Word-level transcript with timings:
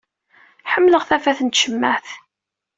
Ḥemmleɣ 0.71 1.03
tafat 1.09 1.39
n 1.43 1.49
tcemmaɛt. 1.49 2.09